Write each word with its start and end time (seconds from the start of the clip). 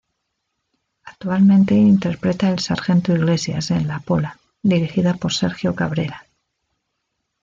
Actualmente 1.03 1.75
interpreta 1.75 2.49
el 2.49 2.57
Sargento 2.57 3.15
Iglesias 3.15 3.69
en 3.69 3.87
"La 3.87 3.99
Pola", 3.99 4.39
dirigida 4.63 5.13
por 5.13 5.31
Sergio 5.31 5.75
Cabrera. 5.75 6.25